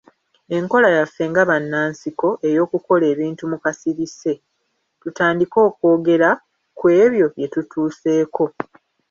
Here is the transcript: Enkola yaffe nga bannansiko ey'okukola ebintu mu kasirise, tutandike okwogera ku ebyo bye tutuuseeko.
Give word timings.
Enkola 0.57 0.87
yaffe 0.97 1.23
nga 1.29 1.43
bannansiko 1.49 2.27
ey'okukola 2.47 3.05
ebintu 3.13 3.43
mu 3.51 3.57
kasirise, 3.63 4.33
tutandike 5.01 5.57
okwogera 5.69 6.29
ku 6.77 6.85
ebyo 7.01 7.25
bye 7.33 7.47
tutuuseeko. 7.53 8.45